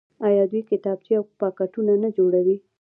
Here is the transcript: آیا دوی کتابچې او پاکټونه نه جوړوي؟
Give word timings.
آیا 0.27 0.43
دوی 0.51 0.61
کتابچې 0.71 1.11
او 1.17 1.23
پاکټونه 1.41 1.93
نه 2.03 2.09
جوړوي؟ 2.17 2.57